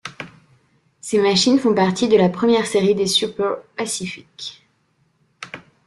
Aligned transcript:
Ces 0.99 1.19
machines 1.19 1.59
font 1.59 1.75
partie 1.75 2.07
de 2.07 2.17
la 2.17 2.27
première 2.29 2.65
série 2.65 2.95
des 2.95 3.05
Super 3.05 3.57
pacific. 3.77 4.65